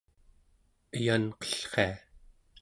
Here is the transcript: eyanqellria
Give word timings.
eyanqellria 0.97 1.93